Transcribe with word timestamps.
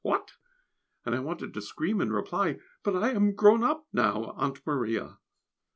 what?" 0.03 0.31
And 1.05 1.13
I 1.13 1.19
wanted 1.19 1.53
to 1.53 1.61
scream 1.61 2.01
in 2.01 2.11
reply, 2.11 2.57
"But 2.81 2.95
I 2.95 3.11
am 3.11 3.35
grown 3.35 3.63
up 3.63 3.85
now, 3.93 4.31
Aunt 4.35 4.65
Maria!" 4.65 5.19